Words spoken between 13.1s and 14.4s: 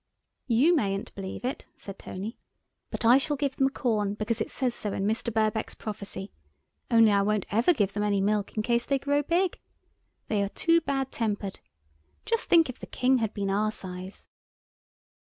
had been our size!"